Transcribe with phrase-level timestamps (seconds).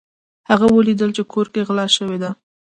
[0.49, 2.31] هغه ولیدل چې کور کې غلا شوې ده.